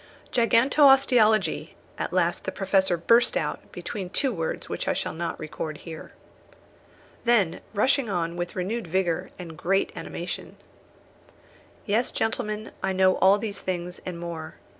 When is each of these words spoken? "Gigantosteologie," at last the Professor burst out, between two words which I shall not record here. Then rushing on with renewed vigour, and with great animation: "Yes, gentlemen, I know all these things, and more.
"Gigantosteologie," 0.31 1.75
at 1.99 2.11
last 2.11 2.45
the 2.45 2.51
Professor 2.51 2.97
burst 2.97 3.37
out, 3.37 3.71
between 3.71 4.09
two 4.09 4.33
words 4.33 4.67
which 4.67 4.87
I 4.87 4.93
shall 4.93 5.13
not 5.13 5.39
record 5.39 5.77
here. 5.77 6.13
Then 7.23 7.61
rushing 7.75 8.09
on 8.09 8.35
with 8.35 8.55
renewed 8.55 8.87
vigour, 8.87 9.29
and 9.37 9.51
with 9.51 9.57
great 9.61 9.91
animation: 9.95 10.57
"Yes, 11.85 12.11
gentlemen, 12.11 12.71
I 12.81 12.93
know 12.93 13.17
all 13.17 13.37
these 13.37 13.59
things, 13.59 14.01
and 14.03 14.19
more. 14.19 14.55